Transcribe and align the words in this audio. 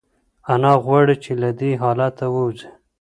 انا 0.53 0.71
غواړي 0.83 1.15
چې 1.23 1.31
له 1.41 1.49
دې 1.59 1.71
حالته 1.81 2.25
ووځي. 2.29 2.69